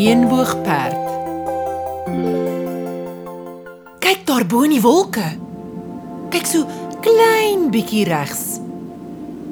reënboogperd. 0.00 1.08
Kyk 4.00 4.22
daar 4.24 4.46
bo 4.48 4.62
in 4.64 4.72
die 4.72 4.80
wolke. 4.80 5.26
Kyk 6.32 6.46
so 6.48 6.64
klein 7.04 7.66
bietjie 7.74 8.06
regs. 8.08 8.62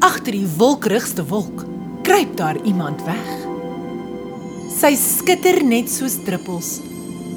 Agter 0.04 0.32
die 0.32 0.48
wolkrigste 0.56 1.26
wolk 1.28 1.66
kruip 2.06 2.32
daar 2.40 2.56
iemand 2.64 3.04
weg. 3.04 3.28
Sy 4.72 4.94
skitter 4.96 5.60
net 5.66 5.92
soos 5.92 6.16
druppels. 6.24 6.78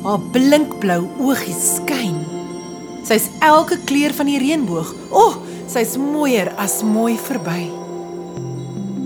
Haar 0.05 0.23
blinkblou 0.31 1.03
oogies 1.19 1.81
skyn. 1.81 2.15
Sy's 3.03 3.27
elke 3.43 3.81
kleur 3.89 4.15
van 4.15 4.31
die 4.31 4.39
reënboog. 4.39 4.95
O, 5.11 5.27
oh, 5.27 5.39
sy's 5.67 5.97
mooier 5.99 6.53
as 6.61 6.79
mooi 6.85 7.17
verby. 7.19 7.80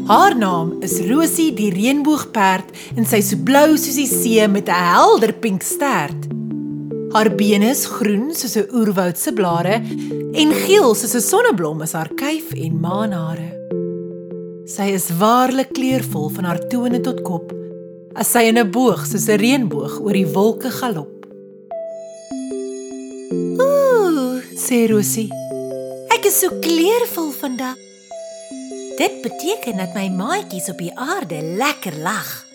Haar 0.05 0.35
naam 0.37 0.75
is 0.85 0.99
Rosie 1.09 1.47
die 1.57 1.71
reënboogperd 1.73 2.67
en 2.93 3.07
sy 3.09 3.23
is 3.23 3.31
so 3.31 3.41
blou 3.41 3.71
soos 3.73 3.95
die 3.97 4.05
see 4.05 4.43
met 4.45 4.67
'n 4.69 4.83
helder 4.93 5.31
pink 5.33 5.63
stert. 5.65 6.27
Haar 7.09 7.29
bene 7.33 7.71
is 7.73 7.87
groen 7.89 8.29
soos 8.29 8.55
'n 8.55 8.69
oerwoud 8.69 9.17
se 9.17 9.33
blare 9.33 9.81
en 10.41 10.49
geel 10.65 10.93
soos 10.93 11.15
'n 11.15 11.25
sonneblom 11.31 11.81
is 11.81 11.93
haar 11.93 12.11
kuif 12.13 12.53
en 12.53 12.79
maanhare. 12.79 13.49
Sy 14.67 14.93
is 14.93 15.09
waarlik 15.09 15.73
kleurvol 15.73 16.29
van 16.29 16.43
haar 16.43 16.61
tone 16.67 17.01
tot 17.01 17.23
kop 17.23 17.51
as 18.13 18.29
sy 18.31 18.43
in 18.45 18.59
'n 18.59 18.71
boog 18.71 19.07
soos 19.07 19.27
'n 19.27 19.41
reënboog 19.41 20.01
oor 20.01 20.13
die 20.13 20.31
wolke 20.35 20.69
galop. 20.69 21.25
Ooh, 23.57 24.41
Sê 24.53 24.85
Rosie, 24.87 25.31
ek 26.13 26.25
is 26.25 26.39
so 26.39 26.49
kleurvol 26.61 27.31
vandag. 27.31 27.84
Dit 28.97 29.21
beteken 29.21 29.77
dat 29.77 29.93
my 29.93 30.07
maatjies 30.09 30.69
op 30.69 30.77
die 30.77 30.91
aarde 30.95 31.41
lekker 31.41 31.97
lag. 31.97 32.45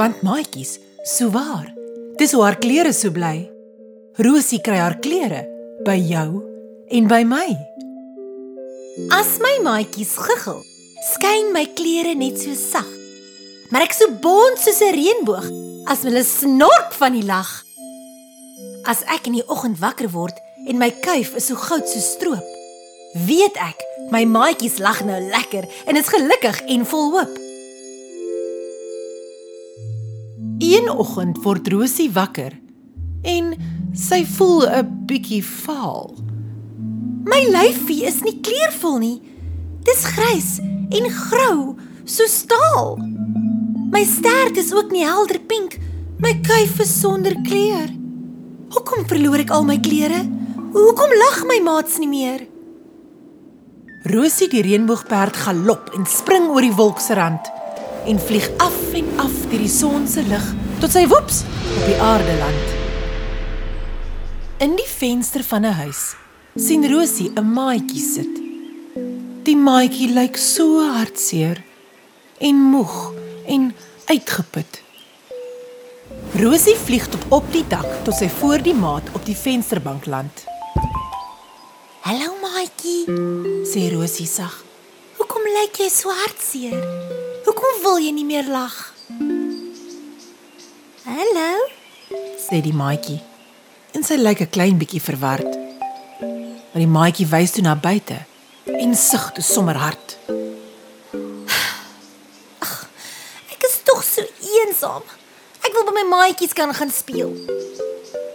want 0.00 0.22
maatjies, 0.24 0.78
so 1.04 1.28
waar. 1.30 1.68
Dis 2.16 2.32
hoe 2.32 2.42
haar 2.42 2.56
klere 2.58 2.92
so 2.96 3.12
bly. 3.12 3.50
Rosie 4.24 4.60
kry 4.64 4.78
haar 4.80 4.96
klere 5.04 5.42
by 5.84 5.96
jou 6.00 6.40
en 6.88 7.08
by 7.10 7.20
my. 7.28 7.48
As 9.12 9.36
my 9.44 9.58
maatjies 9.64 10.14
giggel, 10.16 10.62
skyn 11.12 11.52
my 11.52 11.66
klere 11.76 12.14
net 12.16 12.40
so 12.40 12.56
sag. 12.56 12.88
Maar 13.70 13.84
ek 13.86 13.96
so 13.96 14.08
bont 14.24 14.58
soos 14.58 14.80
'n 14.80 14.96
reënboog 14.96 15.50
as 15.92 16.04
hulle 16.08 16.24
snork 16.24 16.96
van 16.96 17.12
die 17.12 17.24
lag. 17.24 17.50
As 18.84 19.04
ek 19.04 19.28
in 19.28 19.36
die 19.38 19.48
oggend 19.48 19.78
wakker 19.84 20.08
word 20.10 20.36
en 20.66 20.78
my 20.80 20.90
kuif 20.90 21.36
is 21.36 21.46
so 21.46 21.54
goud 21.54 21.84
so 21.88 22.00
stroop, 22.00 22.46
weet 23.14 23.56
ek 23.58 23.82
my 24.10 24.24
maatjies 24.26 24.78
lag 24.78 25.02
nou 25.06 25.18
lekker 25.30 25.66
en 25.86 25.98
is 25.98 26.10
gelukkig 26.10 26.60
en 26.66 26.86
vol 26.86 27.10
hoop. 27.14 27.38
Een 30.60 30.90
oggend 30.90 31.40
word 31.42 31.68
Rosie 31.72 32.10
wakker 32.12 32.54
en 33.22 33.54
sy 33.94 34.24
voel 34.36 34.66
'n 34.68 35.06
bietjie 35.06 35.44
vaal. 35.44 36.14
My 37.24 37.42
lyfie 37.50 38.04
is 38.04 38.22
nie 38.22 38.40
kleurvol 38.40 38.98
nie. 38.98 39.22
Dis 39.84 40.04
grys 40.04 40.58
en 40.90 41.10
grou, 41.10 41.76
so 42.04 42.26
staal. 42.26 42.96
My 43.90 44.04
stert 44.04 44.56
is 44.56 44.72
ook 44.72 44.90
nie 44.90 45.04
helder 45.04 45.40
pink. 45.40 45.78
My 46.18 46.34
kuif 46.40 46.80
is 46.80 47.00
sonder 47.00 47.34
kleur. 47.42 47.88
Hoekom 48.70 49.06
verloor 49.06 49.38
ek 49.38 49.50
al 49.50 49.64
my 49.64 49.78
klere? 49.78 50.22
Hoekom 50.72 51.10
lag 51.18 51.44
my 51.44 51.60
maats 51.64 51.98
nie 51.98 52.08
meer? 52.08 52.46
Rosie 54.08 54.46
die 54.48 54.62
reënboogperd 54.64 55.36
galop 55.36 55.90
en 55.92 56.06
spring 56.08 56.46
oor 56.48 56.64
die 56.64 56.72
wolk 56.72 57.02
se 57.04 57.12
rand 57.18 57.50
en 58.08 58.16
vlieg 58.16 58.46
af 58.64 58.78
en 58.96 59.10
af 59.20 59.34
deur 59.50 59.60
die 59.60 59.68
son 59.68 60.06
se 60.08 60.22
lig 60.24 60.46
tot 60.80 60.94
sy 60.94 61.02
woeps 61.10 61.42
op 61.44 61.82
die 61.84 61.98
aarde 62.00 62.36
land. 62.40 62.70
In 64.64 64.72
die 64.80 64.88
venster 64.88 65.44
van 65.44 65.66
'n 65.68 65.76
huis 65.84 66.16
sien 66.56 66.88
Rosie 66.88 67.28
'n 67.36 67.52
maatjie 67.52 68.00
sit. 68.00 68.34
Die 69.44 69.56
maatjie 69.56 70.08
lyk 70.08 70.36
so 70.36 70.80
hartseer 70.80 71.62
en 72.38 72.56
moeg 72.56 73.12
en 73.46 73.74
uitgeput. 74.06 74.82
Rosie 76.40 76.76
vlieg 76.76 77.08
tot 77.08 77.24
op 77.28 77.52
die 77.52 77.66
dak 77.68 78.04
tot 78.04 78.14
sy 78.14 78.28
voor 78.28 78.62
die 78.62 78.74
maat 78.74 79.04
op 79.12 79.26
die 79.26 79.36
vensterbank 79.36 80.06
land. 80.06 80.48
Hallo 82.00 82.32
maatjie, 82.40 83.04
Sê 83.70 83.86
Rosie 83.94 84.26
sag. 84.26 84.50
hoekom 85.14 85.44
lyk 85.54 85.78
jy 85.78 85.86
so 85.94 86.10
hartseer? 86.10 86.74
Hoekom 87.46 87.76
wil 87.84 88.00
jy 88.02 88.10
nie 88.10 88.26
meer 88.26 88.48
lag? 88.50 88.74
Hallo, 91.06 91.68
sê 92.34 92.58
die 92.64 92.74
maatjie. 92.74 93.20
En 93.94 94.02
sy 94.02 94.18
lyk 94.18 94.42
'n 94.42 94.50
klein 94.50 94.76
bietjie 94.80 94.98
verward. 94.98 95.46
Maar 96.18 96.82
die 96.82 96.94
maatjie 96.98 97.30
wys 97.30 97.54
toe 97.54 97.62
na 97.62 97.76
buite 97.76 98.18
en 98.66 98.96
sug 98.96 99.30
te 99.38 99.42
sommer 99.42 99.78
hard. 99.78 100.18
ek 103.54 103.62
is 103.70 103.78
tog 103.86 104.02
so 104.02 104.26
eensaam. 104.50 105.06
Ek 105.62 105.70
wil 105.78 105.86
by 105.86 105.94
my 105.94 106.06
maatjies 106.16 106.58
kan 106.58 106.74
gaan 106.74 106.90
speel. 106.90 107.30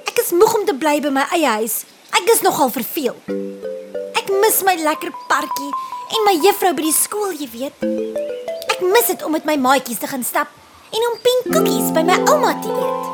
Ek 0.07 0.15
is 0.15 0.31
moeg 0.31 0.55
om 0.55 0.65
te 0.65 0.79
bly 0.79 1.03
by 1.03 1.11
my 1.11 1.27
eie 1.35 1.59
huis. 1.59 1.83
Ek 2.15 2.23
is 2.31 2.39
nogal 2.39 2.71
verveel. 2.71 3.19
Mis 4.45 4.59
my 4.61 4.75
lekker 4.77 5.09
parkie 5.25 5.71
en 6.13 6.25
my 6.27 6.35
juffrou 6.37 6.69
by 6.77 6.83
die 6.85 6.93
skool, 6.93 7.31
jy 7.33 7.47
weet. 7.49 7.79
Ek 8.69 8.81
mis 8.85 9.07
dit 9.09 9.21
om 9.25 9.31
met 9.33 9.45
my 9.49 9.55
maatjies 9.57 9.97
te 9.97 10.05
gaan 10.11 10.21
stap 10.21 10.51
en 10.93 11.05
om 11.07 11.15
pink 11.23 11.47
koekies 11.49 11.87
by 11.95 12.03
my 12.05 12.17
ouma 12.29 12.51
te 12.61 12.69
eet. 12.69 13.07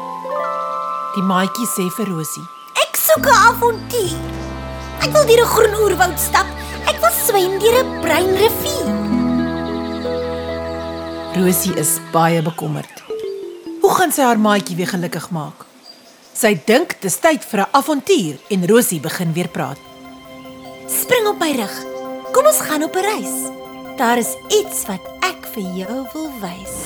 Die 1.16 1.24
maatjie 1.24 1.68
sê 1.72 1.86
vir 1.96 2.10
Rosie: 2.12 2.44
Ek 2.84 3.00
soek 3.00 3.30
'n 3.32 3.38
avontuur. 3.48 4.18
Ek 5.06 5.14
wil 5.16 5.24
deur 5.30 5.44
'n 5.44 5.52
groen 5.54 5.76
oerwoud 5.80 6.20
stap. 6.20 6.50
Ek 6.92 7.00
wil 7.00 7.14
swem 7.16 7.54
deur 7.64 7.80
'n 7.80 8.02
bruin 8.04 8.36
rivier. 8.42 8.90
Rosie 11.40 11.80
is 11.80 12.00
baie 12.12 12.42
bekommerd. 12.42 12.96
Hoe 13.82 13.94
gaan 13.96 14.12
sy 14.12 14.22
haar 14.22 14.40
maatjie 14.40 14.76
weer 14.76 14.92
gelukkig 14.92 15.32
maak? 15.32 15.64
Sy 16.34 16.60
dink 16.66 17.00
dis 17.00 17.16
tyd 17.20 17.40
vir 17.46 17.60
'n 17.62 17.72
avontuur 17.72 18.36
en 18.50 18.68
Rosie 18.68 19.00
begin 19.00 19.32
weer 19.34 19.48
praat. 19.48 19.91
Spring 20.92 21.28
op 21.28 21.40
my 21.40 21.52
rug. 21.56 21.74
Kom 22.32 22.46
ons 22.46 22.60
gaan 22.68 22.84
op 22.84 22.96
'n 22.96 23.06
reis. 23.12 23.36
Daar 23.98 24.18
is 24.18 24.36
iets 24.48 24.86
wat 24.86 25.04
ek 25.20 25.40
vir 25.54 25.64
jou 25.64 26.08
wil 26.14 26.32
wys. 26.44 26.78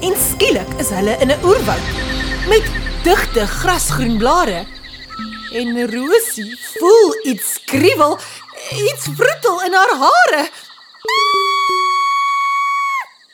En 0.00 0.14
skielik 0.30 0.70
is 0.78 0.88
hulle 0.88 1.16
in 1.18 1.30
'n 1.30 1.44
oerwoud 1.44 1.86
met 2.48 2.64
digte 3.02 3.46
grasgroen 3.46 4.16
blare. 4.18 4.66
En 5.52 5.90
Rosie 5.94 6.58
voel 6.78 7.26
iets 7.26 7.52
skriewel, 7.52 8.18
iets 8.70 9.06
writtel 9.16 9.62
in 9.62 9.72
haar 9.72 9.94
hare. 10.04 10.50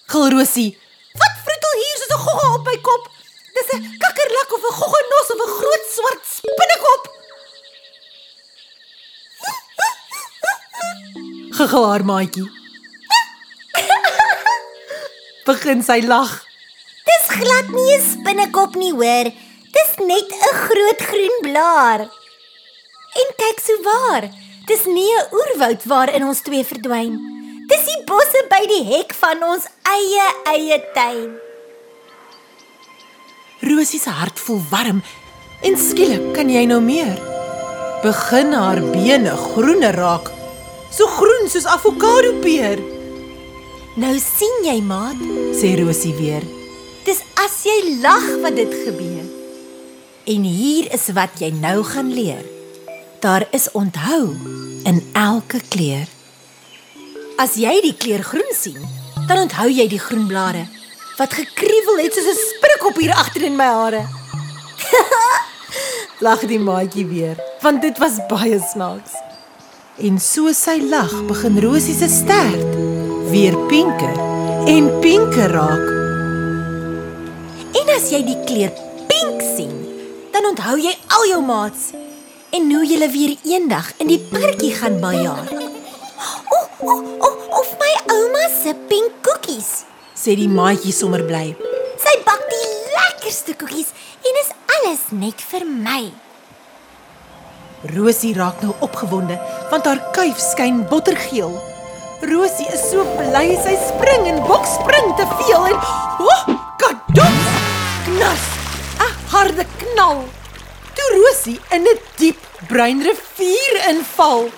Gil 0.07 0.31
Rosie, 0.31 0.79
Wat 1.13 1.35
vroetel 1.45 1.75
hier 1.83 1.97
soos 1.99 2.15
'n 2.17 2.25
gogga 2.27 2.55
op 2.55 2.65
my 2.65 2.79
kop? 2.81 3.11
Dis 3.55 3.69
'n 3.75 3.97
kakkerlak 3.99 4.51
of 4.57 4.63
'n 4.63 4.79
goggenos 4.81 5.29
of 5.33 5.39
'n 5.47 5.55
groot 5.59 5.85
swart 5.95 6.25
spinnekop. 6.37 7.18
Gegil 11.59 11.87
haar 11.91 12.05
maatjie. 12.07 12.47
Begin 15.49 15.83
sy 15.83 16.01
lag. 16.07 16.31
Dis 17.09 17.27
glad 17.41 17.71
nie 17.73 17.95
'n 17.97 18.03
spinnekop 18.13 18.77
nie, 18.77 18.93
hoor. 18.93 19.27
Dis 19.77 19.91
net 20.11 20.29
'n 20.31 20.55
groot 20.67 21.01
groen 21.11 21.37
blaar. 21.47 22.01
En 23.21 23.29
kyk 23.43 23.59
so 23.67 23.75
waar. 23.91 24.25
Dis 24.67 24.85
nie 24.85 25.13
'n 25.17 25.29
oerwoud 25.33 25.83
waarin 25.85 26.25
ons 26.31 26.41
twee 26.41 26.65
verdwyn. 26.65 27.15
Dis 27.69 27.85
die 27.85 28.03
bosse 28.05 28.41
by 28.49 28.63
die 28.75 28.85
hek 28.95 29.15
van 29.15 29.43
ons 29.43 29.65
eie 29.83 30.27
eie 30.55 30.79
tuin. 30.95 31.31
Rosie 33.61 34.01
se 34.01 34.11
hart 34.11 34.39
voel 34.39 34.63
warm 34.71 35.03
en 35.63 35.77
skielik 35.77 36.35
kan 36.35 36.49
jy 36.51 36.65
nou 36.67 36.81
meer. 36.81 37.19
Begin 38.03 38.53
haar 38.53 38.81
bene 38.81 39.37
groener 39.37 39.95
raak. 39.95 40.38
So 40.91 41.07
groen 41.19 41.49
soos 41.53 41.67
avokado 41.69 42.33
peer, 42.45 42.81
Nou 43.99 44.13
sien 44.23 44.61
jy, 44.63 44.77
maat, 44.87 45.19
sê 45.59 45.73
Rosie 45.81 46.15
weer. 46.15 46.45
dis 47.05 47.19
as 47.43 47.55
jy 47.67 47.97
lag 48.03 48.27
wat 48.45 48.55
dit 48.55 48.75
gebeur. 48.85 49.25
En 50.29 50.45
hier 50.45 50.87
is 50.95 51.09
wat 51.17 51.41
jy 51.43 51.49
nou 51.51 51.83
gaan 51.83 52.13
leer. 52.15 52.45
Daar 53.21 53.47
is 53.51 53.67
onthou 53.73 54.37
in 54.87 55.01
elke 55.19 55.59
kleur. 55.73 56.07
As 57.39 57.57
jy 57.57 57.75
die 57.83 57.95
kleur 57.97 58.23
groen 58.23 58.53
sien, 58.55 58.79
dan 59.27 59.39
onthou 59.49 59.67
jy 59.69 59.89
die 59.89 59.99
groen 59.99 60.27
blare 60.29 60.67
wat 61.19 61.35
gekruiwel 61.35 61.99
het 62.05 62.15
soos 62.15 62.29
'n 62.31 62.39
spinnekop 62.39 62.97
hier 63.03 63.15
agter 63.15 63.43
in 63.43 63.57
my 63.57 63.67
hare. 63.67 64.05
Lag 66.27 66.41
die 66.47 66.59
maatjie 66.63 67.07
weer, 67.07 67.35
want 67.63 67.83
dit 67.83 67.99
was 67.99 68.21
baie 68.31 68.61
snaaks. 68.63 69.18
En 69.99 70.21
so 70.23 70.53
sy 70.55 70.79
lag, 70.79 71.13
begin 71.27 71.59
Rosie 71.61 71.95
se 71.95 72.09
stert 72.09 72.77
weer 73.31 73.57
pinker 73.69 74.19
en 74.71 74.93
pinker 75.03 75.51
raak. 75.51 75.99
as 77.99 78.13
jy 78.13 78.21
die 78.23 78.37
kleur 78.47 78.71
pink 79.11 79.41
sien, 79.43 79.73
dan 80.31 80.47
onthou 80.53 80.77
jy 80.79 80.93
al 81.17 81.25
jou 81.27 81.41
maats 81.43 81.89
en 82.55 82.69
hoe 82.71 82.85
julle 82.87 83.09
weer 83.11 83.33
eendag 83.43 83.89
in 83.99 84.13
die 84.13 84.21
parkie 84.31 84.71
gaan 84.77 85.01
baljaar. 85.03 85.51
O, 85.51 86.61
o, 86.87 86.95
o, 87.27 87.31
of 87.59 87.75
my 87.83 87.91
ouma 88.15 88.45
se 88.55 88.77
pink 88.93 89.19
koekies, 89.27 89.73
sê 90.15 90.39
die 90.39 90.47
maatjie 90.53 90.95
sommer 90.95 91.27
bly. 91.27 91.51
Sy 91.99 92.15
bak 92.29 92.47
die 92.53 92.71
lekkerste 92.95 93.59
koekies 93.59 93.91
en 94.23 94.43
is 94.45 94.55
alles 94.79 95.05
net 95.27 95.43
vir 95.51 95.67
my. 95.67 96.03
Rosie 97.87 98.35
raak 98.35 98.59
nou 98.63 98.75
opgewonde 98.83 99.39
want 99.71 99.85
haar 99.87 100.01
kuif 100.11 100.39
skyn 100.43 100.83
bottergeel. 100.91 101.55
Rosie 102.27 102.67
is 102.75 102.83
so 102.91 103.07
bly 103.15 103.55
sy 103.63 103.79
spring 103.79 104.27
en 104.27 104.43
boks 104.49 104.75
spring 104.81 105.15
te 105.15 105.23
veel 105.39 105.71
en 105.71 105.79
o, 105.79 106.27
oh, 106.27 106.43
kadots! 106.83 107.47
Knas! 108.09 108.45
'n 108.99 109.15
Harde 109.31 109.63
knal. 109.79 110.27
Toe 110.97 111.09
Rosie 111.15 111.61
in 111.71 111.87
'n 111.87 111.99
diep 112.19 112.41
bruin 112.67 112.99
rivier 113.07 113.77
inval. 113.93 114.51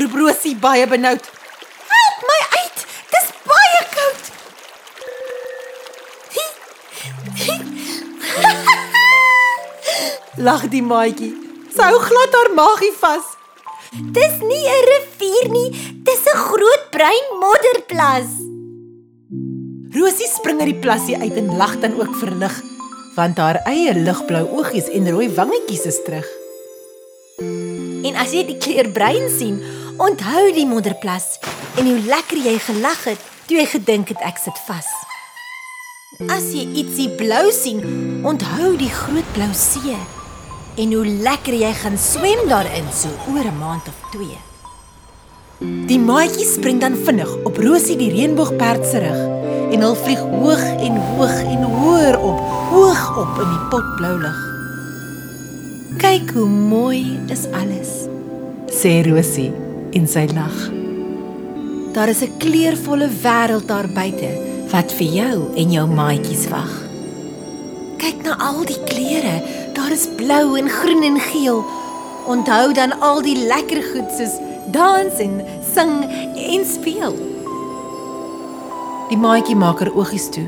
Roep 0.00 0.14
Rosie 0.20 0.56
baie 0.56 0.86
benoud. 0.86 1.39
Lag 10.40 10.62
die 10.72 10.80
maatjie. 10.80 11.34
Sy 11.68 11.84
hou 11.84 11.98
glad 12.00 12.32
haar 12.32 12.48
maagie 12.56 12.94
vas. 12.96 13.26
Dis 14.16 14.38
nie 14.40 14.64
'n 14.64 14.84
rivier 14.88 15.48
nie, 15.52 15.70
dis 16.06 16.22
'n 16.24 16.38
groot 16.48 16.84
bruin 16.90 17.26
modderplas. 17.42 18.30
Rosie 19.92 20.30
spring 20.32 20.60
uit 20.60 20.72
die 20.72 20.80
plasie 20.80 21.16
uit 21.20 21.36
en 21.36 21.56
lag 21.56 21.76
dan 21.80 22.00
ook 22.00 22.14
verlig, 22.16 22.62
want 23.16 23.36
haar 23.36 23.60
eie 23.66 23.92
ligblou 23.94 24.48
oogies 24.56 24.88
en 24.88 25.10
rooi 25.10 25.28
wangetjies 25.28 25.84
is 25.84 26.02
terug. 26.04 26.28
En 28.06 28.14
as 28.16 28.32
jy 28.32 28.46
die 28.46 28.58
kleur 28.58 28.88
bruin 28.88 29.28
sien, 29.28 29.60
onthou 29.98 30.52
die 30.52 30.66
modderplas 30.66 31.38
en 31.76 31.84
hoe 31.84 32.00
lekker 32.06 32.38
jy 32.38 32.58
gelag 32.58 33.04
het 33.04 33.20
toe 33.46 33.56
jy 33.58 33.66
gedink 33.66 34.08
het 34.08 34.20
ek 34.22 34.38
sit 34.38 34.58
vas. 34.66 34.88
As 36.28 36.52
jy 36.52 36.64
ietsie 36.72 37.10
blou 37.16 37.52
sien, 37.52 37.84
onthou 38.24 38.76
die 38.76 38.90
groot 38.90 39.32
blou 39.32 39.52
see 39.52 40.19
en 40.76 40.92
hoe 40.92 41.06
lekker 41.06 41.54
jy 41.54 41.72
gaan 41.82 41.98
swem 41.98 42.46
daarin 42.48 42.86
so 42.92 43.08
oor 43.32 43.44
'n 43.44 43.58
maand 43.58 43.88
of 43.88 43.98
2. 44.12 44.38
Die 45.86 45.98
maatjie 45.98 46.46
spring 46.46 46.80
dan 46.80 46.94
vinnig 46.96 47.28
op 47.44 47.56
Rosie 47.56 47.96
die 47.96 48.10
reënboogperd 48.10 48.86
se 48.86 48.98
rug 48.98 49.20
en 49.72 49.80
hulle 49.80 49.96
vlieg 49.96 50.20
hoog 50.20 50.62
en 50.86 50.96
hoog 50.96 51.36
en 51.42 51.62
hoër 51.62 52.18
op, 52.18 52.38
hoog 52.70 53.02
op 53.22 53.40
in 53.42 53.50
die 53.54 53.64
potblou 53.70 54.18
lug. 54.18 54.40
Kyk 55.98 56.30
hoe 56.30 56.48
mooi 56.48 57.18
is 57.28 57.46
alles, 57.52 58.08
sê 58.70 59.02
Rosie 59.04 59.52
en 59.92 60.06
sy 60.08 60.26
lag. 60.34 60.70
Daar 61.92 62.08
is 62.08 62.22
'n 62.22 62.36
kleurvolle 62.38 63.08
wêreld 63.22 63.66
daar 63.66 63.88
buite 63.88 64.30
wat 64.70 64.92
vir 64.92 65.06
jou 65.06 65.36
en 65.56 65.72
jou 65.72 65.86
maatjies 65.86 66.48
wag. 66.48 66.72
Kyk 67.98 68.22
na 68.22 68.36
al 68.38 68.64
die 68.64 68.78
kleure. 68.86 69.42
Daar 69.74 69.90
is 69.90 70.08
blou 70.16 70.58
en 70.58 70.68
groen 70.68 71.02
en 71.02 71.20
geel. 71.20 71.64
Onthou 72.26 72.72
dan 72.72 73.00
al 73.00 73.22
die 73.22 73.36
lekker 73.46 73.82
goed 73.92 74.10
soos 74.16 74.36
dans 74.72 75.18
en 75.18 75.40
sing 75.74 75.94
en 76.34 76.64
speel. 76.66 77.14
Die 79.10 79.18
maatjie 79.18 79.56
maak 79.58 79.80
haar 79.82 79.90
oogies 79.94 80.28
toe 80.30 80.46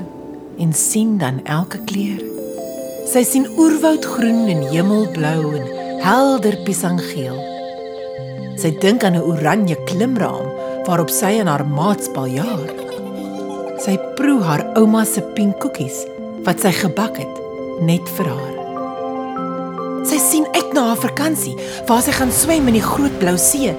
en 0.63 0.73
sien 0.73 1.17
dan 1.19 1.41
elke 1.45 1.81
kleur. 1.89 2.23
Sy 3.11 3.25
sien 3.27 3.49
oerwoudgroen 3.59 4.47
en 4.53 4.63
hemelblou 4.71 5.57
en 5.59 5.67
helder 6.05 6.57
piesanggeel. 6.67 7.39
Sy 8.63 8.71
dink 8.85 9.03
aan 9.05 9.19
'n 9.19 9.27
oranje 9.27 9.77
klimraam 9.91 10.47
waarop 10.87 11.11
sy 11.11 11.39
en 11.43 11.47
haar 11.47 11.67
maats 11.67 12.11
baljaar. 12.15 12.71
Sy 13.83 13.99
proe 14.17 14.43
haar 14.43 14.65
ouma 14.79 15.05
se 15.05 15.23
pink 15.35 15.59
koekies 15.59 16.07
wat 16.45 16.61
sy 16.61 16.71
gebak 16.71 17.19
het 17.19 17.35
net 17.81 18.09
vir 18.17 18.27
haar. 18.27 18.62
Uit 20.63 20.73
na 20.73 20.83
haar 20.93 21.01
vakansie 21.01 21.57
waar 21.89 22.03
sy 22.05 22.13
gaan 22.15 22.31
swem 22.31 22.69
in 22.71 22.77
die 22.77 22.85
groot 22.85 23.15
blou 23.19 23.35
see. 23.41 23.73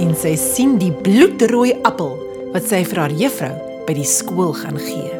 En 0.00 0.14
sy 0.16 0.32
sien 0.40 0.78
die 0.80 0.92
bloedrooi 1.04 1.74
appel 1.84 2.14
wat 2.54 2.64
sy 2.70 2.80
vir 2.88 3.00
haar 3.02 3.12
juffrou 3.12 3.52
by 3.84 3.96
die 3.98 4.06
skool 4.08 4.54
gaan 4.56 4.78
gee. 4.80 5.10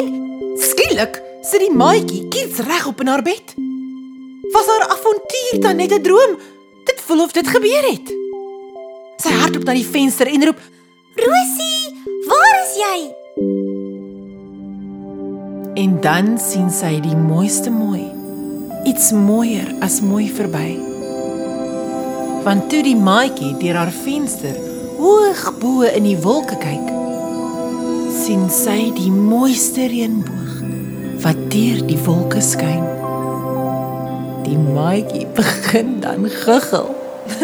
En 0.00 0.10
skielik 0.58 1.20
sit 1.46 1.62
die 1.62 1.70
maatjie 1.70 2.24
kiets 2.34 2.58
reg 2.66 2.88
op 2.90 3.04
in 3.04 3.12
haar 3.12 3.22
bed. 3.22 3.54
Was 4.50 4.72
haar 4.74 4.88
avontuur 4.96 5.62
dan 5.62 5.78
net 5.78 5.94
'n 5.94 6.02
droom? 6.02 6.34
Dit 6.90 6.98
voel 7.06 7.22
of 7.22 7.32
dit 7.32 7.46
gebeur 7.46 7.84
het. 7.94 8.10
Sy 9.22 9.30
hardloop 9.38 9.64
na 9.64 9.78
die 9.78 9.86
venster 9.86 10.26
en 10.26 10.44
roep: 10.44 10.58
"Rosie, 11.14 11.94
waar 12.26 12.56
is 12.66 12.74
jy?" 12.74 13.19
En 15.80 16.00
dan 16.00 16.34
sien 16.36 16.68
sy 16.68 16.98
die 17.00 17.16
mooiste 17.16 17.70
mooi. 17.72 18.02
Iets 18.84 19.14
mooier 19.16 19.70
as 19.80 20.02
mooi 20.04 20.26
verby. 20.28 20.74
Want 22.44 22.66
toe 22.68 22.82
die 22.84 22.98
maatjie 22.98 23.54
deur 23.62 23.78
haar 23.80 23.92
venster 24.02 24.58
hoog 24.98 25.40
bo 25.62 25.86
in 25.88 26.04
die 26.04 26.18
wolke 26.20 26.58
kyk, 26.60 26.92
sien 28.12 28.44
sy 28.52 28.90
die 28.98 29.08
mooiste 29.08 29.88
reënboog 29.88 30.60
wat 31.24 31.40
deur 31.54 31.80
die 31.88 31.98
wolke 32.04 32.44
skyn. 32.44 32.84
Die 34.44 34.60
maatjie 34.60 35.24
begin 35.40 35.96
dan 36.04 36.28
guggel 36.42 36.92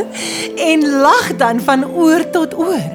en 0.71 0.89
lag 1.09 1.33
dan 1.41 1.65
van 1.65 1.89
oor 1.89 2.29
tot 2.37 2.53
oor. 2.61 2.89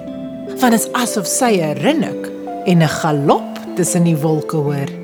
Want 0.54 0.78
dit 0.78 0.82
is 0.84 0.90
asof 0.94 1.26
sy 1.26 1.56
'n 1.58 1.82
rinnik 1.82 2.30
en 2.70 2.86
'n 2.86 2.98
galop 3.02 3.58
tussen 3.74 4.06
die 4.06 4.18
wolke 4.18 4.62
hoor. 4.62 5.01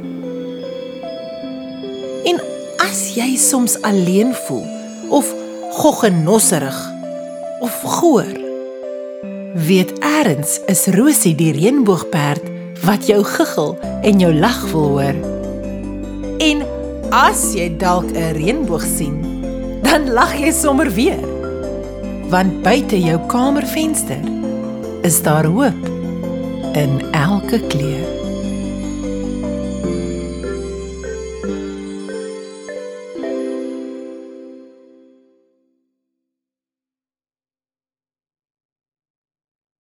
As 2.88 3.02
jy 3.18 3.34
soms 3.36 3.74
alleen 3.84 4.30
voel 4.46 4.64
of 5.12 5.28
goggenosserig 5.76 6.78
of 7.60 7.74
goor, 7.84 8.30
weet 9.68 9.92
eers 10.00 10.54
is 10.72 10.86
Rosie 10.96 11.34
die 11.36 11.50
reënboogperd 11.58 12.46
wat 12.88 13.10
jou 13.10 13.20
guggel 13.28 13.76
en 14.08 14.24
jou 14.24 14.32
lag 14.32 14.62
wil 14.72 14.88
hoor. 14.94 15.20
En 16.48 16.64
as 17.12 17.42
jy 17.58 17.68
dalk 17.76 18.08
'n 18.16 18.32
reënboog 18.40 18.86
sien, 18.88 19.20
dan 19.84 20.08
lag 20.08 20.32
jy 20.40 20.52
sommer 20.52 20.88
weer. 20.88 21.20
Want 22.32 22.64
buite 22.64 23.00
jou 23.00 23.20
kamervenster 23.28 24.24
is 25.04 25.22
daar 25.22 25.46
hoop 25.46 25.84
in 26.74 27.04
elke 27.12 27.60
kleur. 27.68 28.27